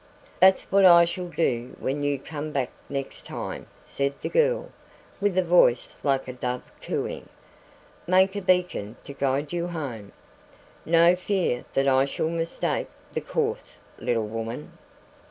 [0.39, 4.71] "That's what I shall do when you come back next time," said the girl,
[5.19, 7.29] with a voice like a dove cooing.
[8.07, 10.11] "Make a beacon to guide you home."
[10.87, 14.75] "No fear that I shall mistake the course, little woman."